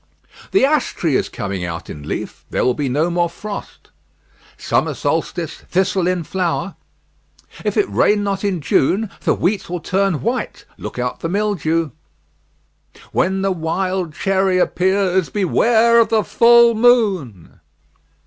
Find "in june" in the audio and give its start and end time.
8.43-9.11